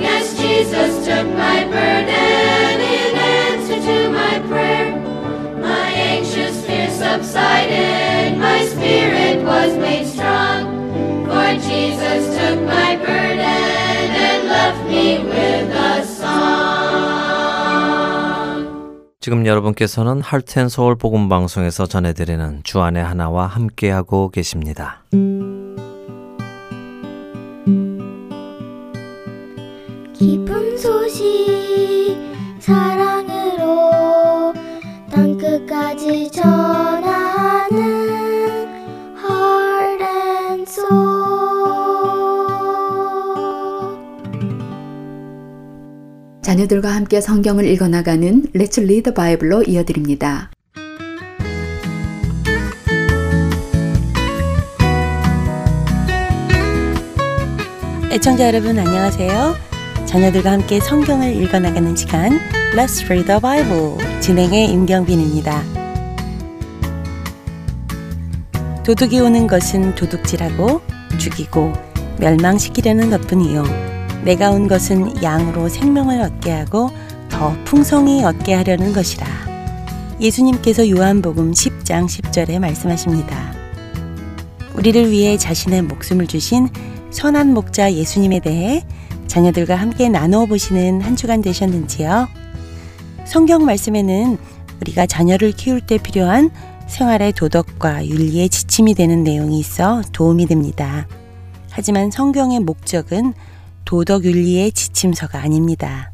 [0.00, 4.90] Yes, Jesus took my burden in answer to my prayer.
[5.60, 10.74] My anxious fear subsided, my spirit was made strong.
[11.24, 17.27] For Jesus took my burden and left me with a song.
[19.28, 25.02] 지금 여러분께서는 할텐 서울 복음 방송에서 전해드리는 주안의 하나와 함께하고 계십니다.
[25.10, 25.57] 기
[46.58, 50.50] 자녀들과 함께 성경을 읽어나가는 Let's Read the Bible로 이어드립니다.
[58.10, 59.54] 애청자 여러분 안녕하세요.
[60.06, 62.40] 자녀들과 함께 성경을 읽어나가는 시간
[62.74, 65.62] Let's Read the Bible 진행의 임경빈입니다.
[68.84, 70.80] 도둑이 오는 것은 도둑질하고
[71.18, 71.72] 죽이고
[72.18, 73.87] 멸망시키려는 것뿐이요
[74.24, 76.90] 내가 온 것은 양으로 생명을 얻게 하고
[77.28, 79.26] 더 풍성히 얻게 하려는 것이라.
[80.20, 83.54] 예수님께서 요한복음 10장 10절에 말씀하십니다.
[84.74, 86.68] 우리를 위해 자신의 목숨을 주신
[87.10, 88.84] 선한 목자 예수님에 대해
[89.26, 92.28] 자녀들과 함께 나누어 보시는 한 주간 되셨는지요?
[93.24, 94.38] 성경 말씀에는
[94.80, 96.50] 우리가 자녀를 키울 때 필요한
[96.86, 101.06] 생활의 도덕과 윤리의 지침이 되는 내용이 있어 도움이 됩니다.
[101.70, 103.34] 하지만 성경의 목적은
[103.88, 106.12] 도덕 윤리의 지침서가 아닙니다.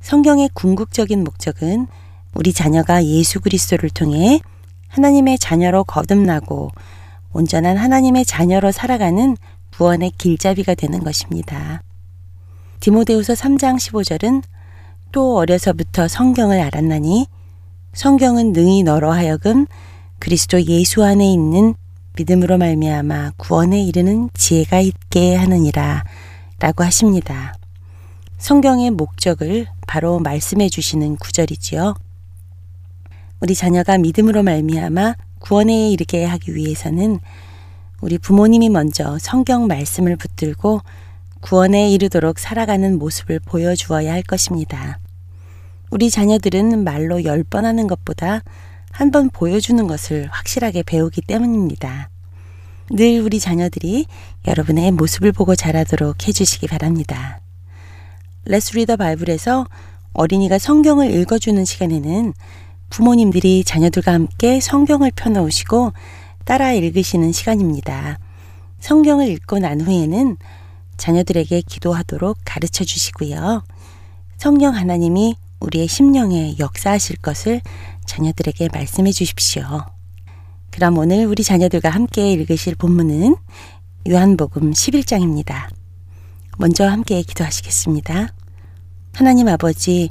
[0.00, 1.86] 성경의 궁극적인 목적은
[2.32, 4.40] 우리 자녀가 예수 그리스도를 통해
[4.88, 6.70] 하나님의 자녀로 거듭나고
[7.34, 9.36] 온전한 하나님의 자녀로 살아가는
[9.76, 11.82] 구원의 길잡이가 되는 것입니다.
[12.80, 14.42] 디모데후서 3장 15절은
[15.12, 17.26] 또 어려서부터 성경을 알았나니
[17.92, 19.66] 성경은 능히 너로 하여금
[20.18, 21.74] 그리스도 예수 안에 있는
[22.16, 26.04] 믿음으로 말미암아 구원에 이르는 지혜가 있게 하느니라
[26.62, 27.54] 라고 하십니다.
[28.38, 31.94] 성경의 목적을 바로 말씀해 주시는 구절이지요.
[33.40, 37.18] 우리 자녀가 믿음으로 말미암아 구원에 이르게 하기 위해서는
[38.00, 40.82] 우리 부모님이 먼저 성경 말씀을 붙들고
[41.40, 45.00] 구원에 이르도록 살아가는 모습을 보여주어야 할 것입니다.
[45.90, 48.42] 우리 자녀들은 말로 열 번 하는 것보다
[48.92, 52.08] 한 번 보여주는 것을 확실하게 배우기 때문입니다.
[52.94, 54.04] 늘 우리 자녀들이
[54.46, 57.40] 여러분의 모습을 보고 자라도록 해주시기 바랍니다.
[58.44, 59.66] Read the Bible에서
[60.12, 62.34] 어린이가 성경을 읽어주는 시간에는
[62.90, 65.94] 부모님들이 자녀들과 함께 성경을 펴놓으시고
[66.44, 68.18] 따라 읽으시는 시간입니다.
[68.80, 70.36] 성경을 읽고 난 후에는
[70.98, 73.64] 자녀들에게 기도하도록 가르쳐 주시고요.
[74.36, 77.62] 성령 하나님이 우리의 심령에 역사하실 것을
[78.04, 79.86] 자녀들에게 말씀해 주십시오.
[80.72, 83.36] 그럼 오늘 우리 자녀들과 함께 읽으실 본문은
[84.08, 85.68] 요한복음 11장입니다.
[86.58, 88.34] 먼저 함께 기도하시겠습니다.
[89.12, 90.08] 하나님 아버지,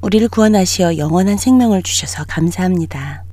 [0.00, 3.24] 우리를 구원하시어 영원한 생명을 주셔서 감사합니다.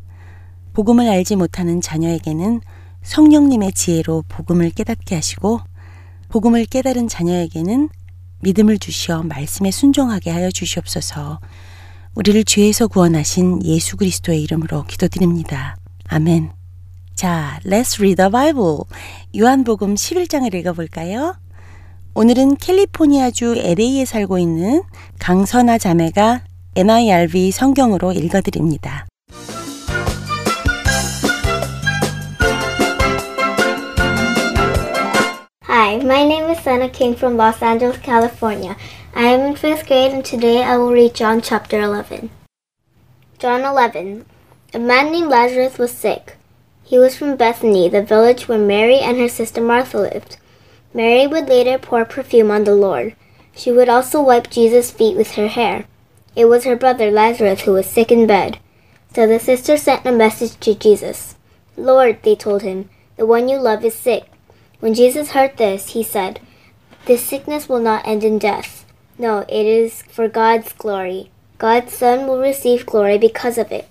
[0.73, 2.61] 복음을 알지 못하는 자녀에게는
[3.01, 5.61] 성령님의 지혜로 복음을 깨닫게 하시고
[6.29, 7.89] 복음을 깨달은 자녀에게는
[8.41, 11.39] 믿음을 주시어 말씀에 순종하게 하여 주시옵소서.
[12.13, 15.75] 우리를 죄에서 구원하신 예수 그리스도의 이름으로 기도드립니다.
[16.07, 16.58] 아멘.
[17.19, 18.85] 자, let's read the Bible.
[19.35, 21.35] 요한복음 11장을 읽어볼까요?
[22.13, 24.83] 오늘은 캘리포니아주 LA에 살고 있는
[25.19, 26.43] 강선아 자매가
[26.77, 29.05] NIRV 성경으로 읽어드립니다.
[35.67, 38.77] Hi, my name is Sana King from Los Angeles, California.
[39.13, 42.29] I am in fifth grade and today I will read John chapter 11.
[43.39, 44.23] John 11.
[44.73, 46.38] A man named Lazarus was sick.
[46.89, 50.37] He was from Bethany, the village where Mary and her sister Martha lived.
[50.91, 53.15] Mary would later pour perfume on the Lord.
[53.55, 55.85] She would also wipe Jesus' feet with her hair.
[56.35, 58.57] It was her brother Lazarus who was sick in bed.
[59.13, 61.35] So the sisters sent a message to Jesus.
[61.77, 64.23] Lord, they told him, the one you love is sick.
[64.79, 66.39] When Jesus heard this, he said,
[67.05, 68.83] This sickness will not end in death.
[69.19, 71.29] No, it is for God's glory.
[71.59, 73.87] God's Son will receive glory because of it.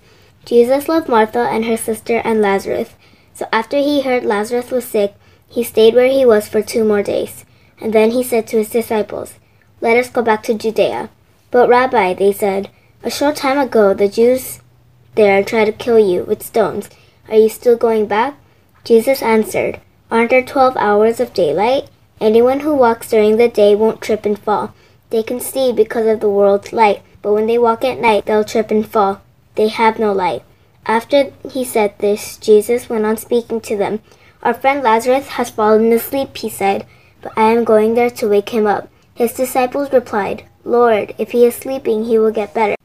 [0.49, 2.94] Jesus loved Martha and her sister and Lazarus.
[3.34, 5.12] So after he heard Lazarus was sick,
[5.46, 7.44] he stayed where he was for two more days.
[7.78, 9.34] And then he said to his disciples,
[9.82, 11.11] Let us go back to Judea.
[11.51, 12.70] But, Rabbi, they said,
[13.03, 14.61] a short time ago the Jews
[15.16, 16.88] there tried to kill you with stones.
[17.28, 18.34] Are you still going back?
[18.84, 21.90] Jesus answered, Aren't there twelve hours of daylight?
[22.22, 24.72] Anyone who walks during the day won't trip and fall.
[25.11, 28.44] They can see because of the world's light, but when they walk at night, they'll
[28.44, 29.20] trip and fall.
[29.59, 30.45] They have no light.
[30.87, 33.99] After he said this, Jesus went on speaking to them.
[34.41, 36.87] Our friend Lazarus has fallen asleep, he said,
[37.21, 38.89] but I am going there to wake him up.
[39.17, 42.77] His disciples replied, Lord, if he is sleeping, he will get better.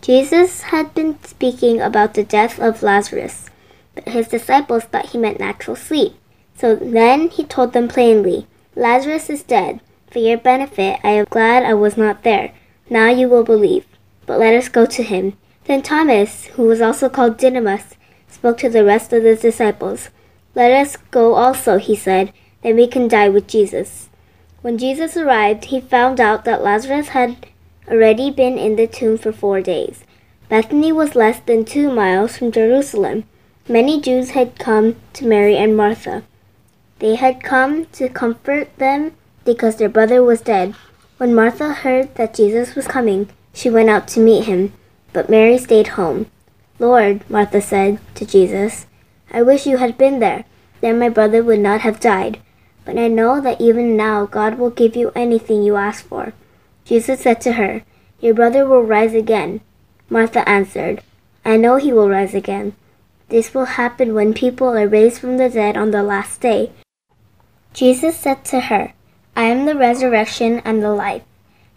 [0.00, 3.48] Jesus had been speaking about the death of Lazarus,
[3.94, 6.16] but his disciples thought he meant natural sleep.
[6.56, 9.80] So then he told them plainly, Lazarus is dead.
[10.10, 12.52] For your benefit, I am glad I was not there.
[12.90, 13.86] Now you will believe.
[14.26, 15.34] But let us go to him.
[15.66, 17.94] Then Thomas, who was also called Didymus,
[18.28, 20.10] spoke to the rest of the disciples.
[20.54, 24.08] Let us go also, he said, then we can die with Jesus.
[24.62, 27.46] When Jesus arrived, he found out that Lazarus had
[27.88, 30.04] already been in the tomb for four days.
[30.48, 33.24] Bethany was less than two miles from Jerusalem.
[33.68, 36.22] Many Jews had come to Mary and Martha.
[37.00, 39.12] They had come to comfort them
[39.44, 40.74] because their brother was dead.
[41.18, 44.72] When Martha heard that Jesus was coming, she went out to meet him,
[45.16, 46.26] but Mary stayed home.
[46.78, 48.84] Lord, Martha said to Jesus,
[49.32, 50.44] I wish you had been there.
[50.82, 52.38] Then my brother would not have died.
[52.84, 56.34] But I know that even now God will give you anything you ask for.
[56.84, 57.82] Jesus said to her,
[58.20, 59.62] Your brother will rise again.
[60.10, 61.00] Martha answered,
[61.46, 62.74] I know he will rise again.
[63.30, 66.72] This will happen when people are raised from the dead on the last day.
[67.72, 68.92] Jesus said to her,
[69.34, 71.22] I am the resurrection and the life.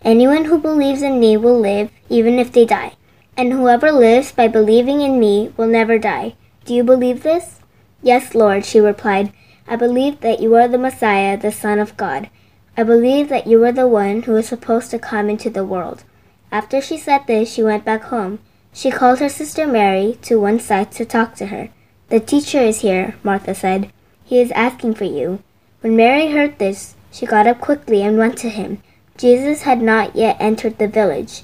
[0.01, 2.95] Anyone who believes in me will live, even if they die.
[3.39, 6.35] And whoever lives by believing in me will never die.
[6.65, 7.61] Do you believe this?
[8.03, 9.31] Yes, Lord, she replied.
[9.65, 12.29] I believe that you are the Messiah, the Son of God.
[12.75, 16.03] I believe that you are the one who is supposed to come into the world.
[16.51, 18.39] After she said this, she went back home.
[18.73, 21.69] She called her sister Mary to one side to talk to her.
[22.09, 23.89] The teacher is here, Martha said.
[24.25, 25.41] He is asking for you.
[25.79, 28.83] When Mary heard this, she got up quickly and went to him.
[29.17, 31.43] Jesus had not yet entered the village.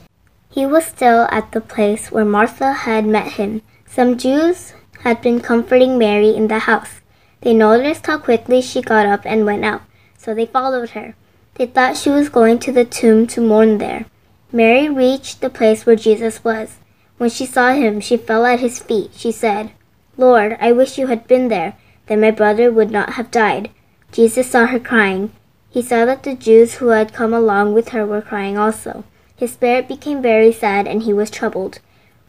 [0.55, 3.61] He was still at the place where Martha had met him.
[3.85, 7.01] Some Jews had been comforting Mary in the house.
[7.41, 9.81] They noticed how quickly she got up and went out,
[10.17, 11.13] so they followed her.
[11.55, 14.05] They thought she was going to the tomb to mourn there.
[14.49, 16.77] Mary reached the place where Jesus was.
[17.17, 19.11] When she saw him, she fell at his feet.
[19.13, 19.71] She said,
[20.15, 21.75] Lord, I wish you had been there,
[22.07, 23.71] then my brother would not have died.
[24.13, 25.33] Jesus saw her crying.
[25.69, 29.03] He saw that the Jews who had come along with her were crying also.
[29.35, 31.79] His spirit became very sad, and he was troubled.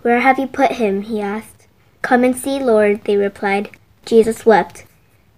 [0.02, 1.02] Where have you put him?
[1.02, 1.66] he asked.
[2.02, 3.70] Come and see, Lord, they replied.
[4.04, 4.84] Jesus wept.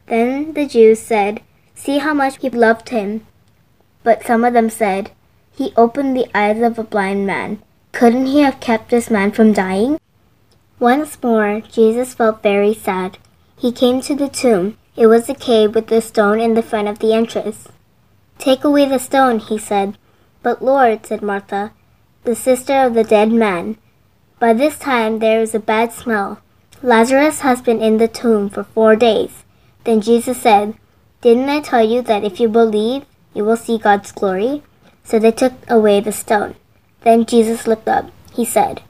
[0.07, 1.43] Then the Jews said,
[1.75, 3.27] See how much he loved him.
[4.03, 5.11] But some of them said,
[5.53, 7.63] He opened the eyes of a blind man.
[7.93, 9.99] Couldn't he have kept this man from dying?
[10.79, 13.19] Once more, Jesus felt very sad.
[13.57, 14.79] He came to the tomb.
[14.97, 17.69] It was a cave with a stone in the front of the entrance.
[18.39, 19.99] Take away the stone, he said.
[20.43, 21.73] But Lord, said Martha,
[22.25, 23.77] the sister of the dead man,
[24.39, 26.41] by this time there is a bad smell.
[26.83, 29.45] Lazarus has been in the tomb for four days.
[29.85, 30.75] Then Jesus said,
[31.21, 34.63] Didn't I tell you that if you believe, you will see God's glory?
[35.05, 36.55] So they took away the stone.
[37.03, 38.11] Then Jesus looked up.
[38.35, 38.83] He said,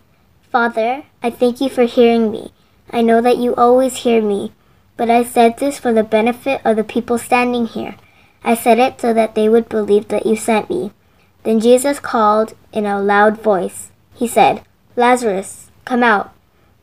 [0.51, 2.53] Father, I thank you for hearing me.
[2.91, 4.53] I know that you always hear me,
[4.97, 7.95] but I said this for the benefit of the people standing here
[8.45, 10.93] I said it so that they would believe that you sent me.
[11.45, 13.91] Then Jesus called in a loud voice.
[14.15, 14.63] He said,
[14.97, 16.33] Lazarus, come out.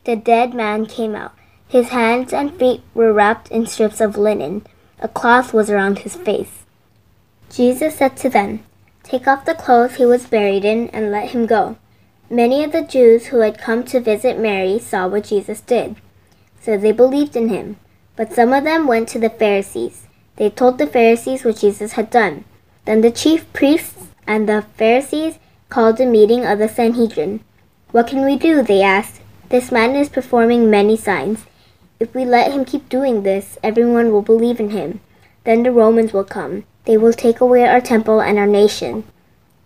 [0.04, 1.32] The dead man came out.
[1.68, 4.64] His hands and feet were wrapped in strips of linen.
[5.00, 6.64] A cloth was around his face.
[7.50, 8.64] Jesus said to them,
[9.02, 11.76] Take off the clothes he was buried in and let him go.
[12.28, 15.96] Many of the Jews who had come to visit Mary saw what Jesus did.
[16.60, 17.76] So they believed in him.
[18.16, 20.06] But some of them went to the Pharisees.
[20.36, 22.44] They told the Pharisees what Jesus had done.
[22.84, 23.95] Then the chief priests
[24.26, 27.40] and the Pharisees called a meeting of the Sanhedrin.
[27.90, 28.62] What can we do?
[28.62, 29.20] They asked.
[29.48, 31.46] This man is performing many signs.
[32.00, 35.00] If we let him keep doing this, everyone will believe in him.
[35.44, 36.64] Then the Romans will come.
[36.84, 39.04] They will take away our temple and our nation.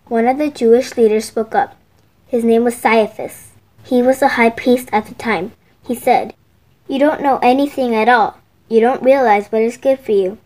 [0.07, 1.75] One of the Jewish leaders spoke up.
[2.27, 3.49] His name was Caiaphas.
[3.83, 5.51] He was the high priest at the time.
[5.85, 6.33] He said,
[6.87, 8.37] You don't know anything at all.
[8.69, 10.37] You don't realize what is good for you.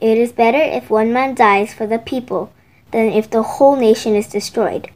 [0.00, 2.52] It is better if one man dies for the people
[2.90, 4.90] than if the whole nation is destroyed.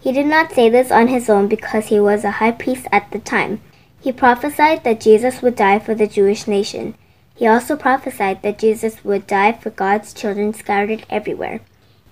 [0.00, 3.10] He did not say this on his own because he was a high priest at
[3.10, 3.60] the time.
[4.00, 6.94] He prophesied that Jesus would die for the Jewish nation.
[7.34, 11.60] He also prophesied that Jesus would die for God's children scattered everywhere.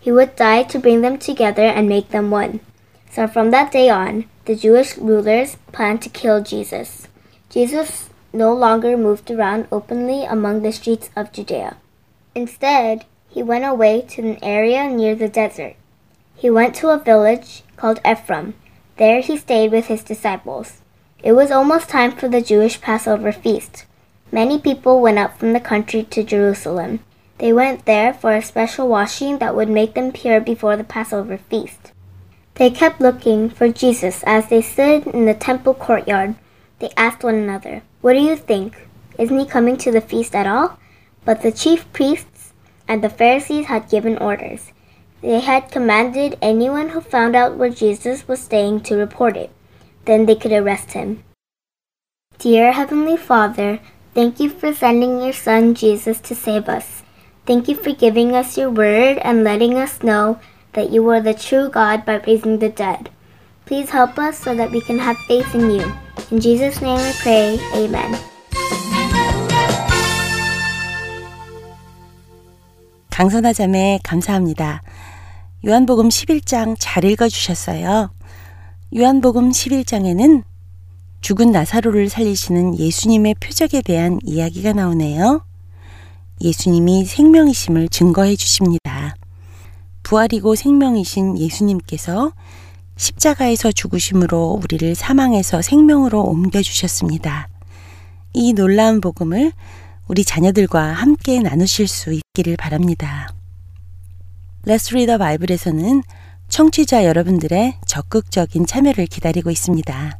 [0.01, 2.61] He would die to bring them together and make them one.
[3.11, 7.09] So from that day on, the Jewish rulers planned to kill Jesus.
[7.51, 11.77] Jesus no longer moved around openly among the streets of Judea.
[12.35, 15.75] Instead, he went away to an area near the desert.
[16.37, 18.55] He went to a village called Ephraim.
[18.99, 20.83] There he stayed with his disciples.
[21.23, 23.87] It was almost time for the Jewish Passover feast.
[24.31, 27.01] Many people went up from the country to Jerusalem.
[27.39, 31.39] They went there for a special washing that would make them pure before the Passover
[31.39, 31.93] feast.
[32.55, 36.35] They kept looking for Jesus as they stood in the temple courtyard.
[36.81, 38.89] They asked one another, What do you think?
[39.19, 40.79] Isn't he coming to the feast at all?
[41.25, 42.32] But the chief priests
[42.93, 44.71] and the Pharisees had given orders.
[45.23, 49.51] They had commanded anyone who found out where Jesus was staying to report it.
[50.05, 51.25] Then they could arrest him.
[52.37, 53.81] Dear Heavenly Father,
[54.13, 57.03] thank you for sending your Son Jesus to save us.
[57.47, 60.39] Thank you for giving us your word and letting us know
[60.75, 63.09] that you are the true God by raising the dead.
[63.65, 65.93] Please help us so that we can have faith in you.
[66.31, 68.32] In Jesus' name we pray, Amen.
[73.13, 74.83] 강선아 자매 감사합니다.
[75.67, 78.11] 요한복음 11장 잘 읽어주셨어요.
[78.97, 80.43] 요한복음 11장에는
[81.21, 85.45] 죽은 나사로를 살리시는 예수님의 표적에 대한 이야기가 나오네요.
[86.41, 89.15] 예수님이 생명이심을 증거해 주십니다.
[90.05, 92.33] 부활이고 생명이신 예수님께서
[92.97, 97.49] 십자가에서 죽으심으로 우리를 사망에서 생명으로 옮겨 주셨습니다.
[98.33, 99.53] 이 놀라운 복음을
[100.09, 103.29] 우리 자녀들과 함께 나누실 수 있기를 바랍니다.
[104.65, 106.03] Let's Read the Bible에서는
[106.49, 110.19] 청취자 여러분들의 적극적인 참여를 기다리고 있습니다.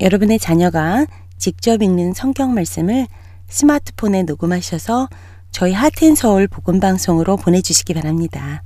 [0.00, 1.06] 여러분의 자녀가
[1.38, 3.06] 직접 읽는 성경 말씀을
[3.48, 5.08] 스마트폰에 녹음하셔서
[5.52, 8.64] 저희 하트앤서울 복음방송으로 보내주시기 바랍니다.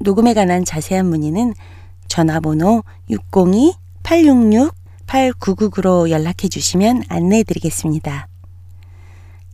[0.00, 1.54] 녹음에 관한 자세한 문의는
[2.08, 8.29] 전화번호 602-866-8999로 연락해 주시면 안내해 드리겠습니다.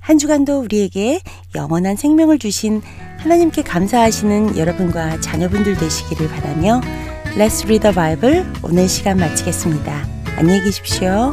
[0.07, 1.21] 한 주간도 우리에게
[1.57, 2.81] 영원한 생명을 주신
[3.19, 6.81] 하나님께 감사하시는 여러분과 자녀분들 되시기를 바라며
[7.37, 10.07] Let's Read the Bible 오늘 시간 마치겠습니다.
[10.37, 11.33] 안녕히 계십시오.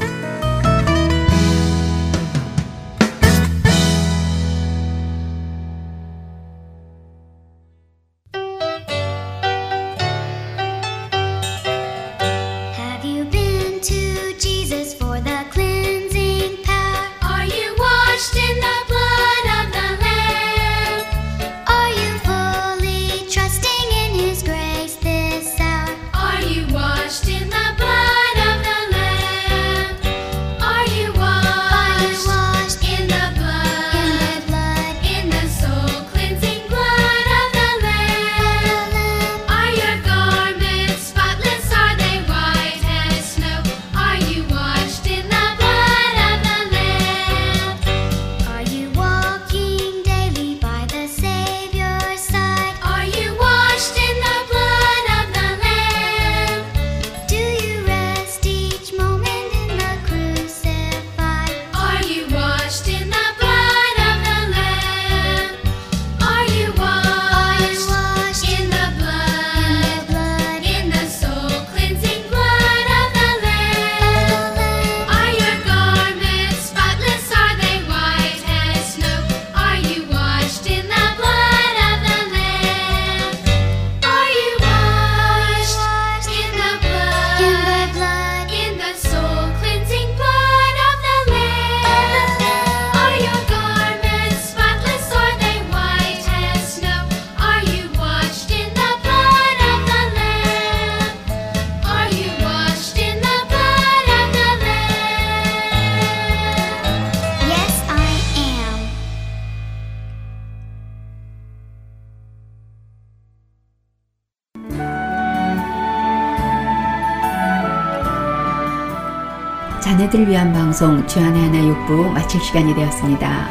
[120.23, 123.47] 자녀들 위한 방송 주안의 하나 육부 마칠 시간이 되었습니다.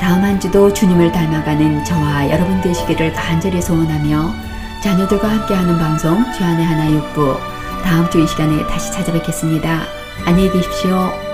[0.00, 4.34] 다음 한 주도 주님을 닮아가는 저와 여러분 되시기를 간절히 소원하며
[4.82, 7.36] 자녀들과 함께하는 방송 주안의 하나 육부
[7.84, 9.82] 다음 주 이 시간에 다시 찾아뵙겠습니다.
[10.26, 11.25] 안녕히 계십시오.